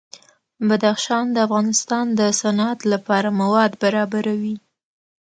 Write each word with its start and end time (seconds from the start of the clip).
بدخشان 0.67 1.25
د 1.33 1.37
افغانستان 1.47 2.05
د 2.19 2.21
صنعت 2.41 2.79
لپاره 2.91 3.29
مواد 3.41 3.71
برابروي. 3.83 4.55